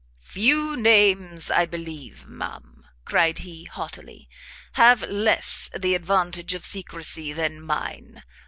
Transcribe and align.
"Few 0.23 0.75
names, 0.75 1.51
I 1.51 1.67
believe, 1.67 2.25
ma'am," 2.25 2.87
cried 3.05 3.37
he, 3.45 3.65
haughtily, 3.65 4.27
"have 4.73 5.03
less 5.03 5.69
the 5.79 5.93
advantage 5.93 6.55
of 6.55 6.65
secrecy 6.65 7.33
than 7.33 7.61
mine! 7.61 8.23